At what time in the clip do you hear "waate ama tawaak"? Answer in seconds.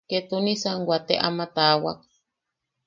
0.87-1.99